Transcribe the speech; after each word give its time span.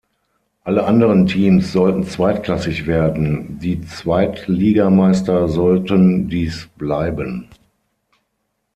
Alle 0.63 0.85
anderen 0.85 1.27
Teams 1.27 1.71
sollten 1.73 2.03
zweitklassig 2.07 2.87
werden, 2.87 3.59
die 3.59 3.81
Zweitligameister 3.85 5.47
sollten 5.47 6.27
dies 6.27 6.67
bleiben. 6.75 7.47